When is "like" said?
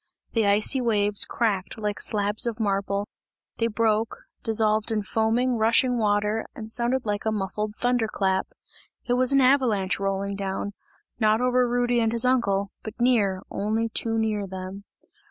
1.77-1.99, 7.05-7.23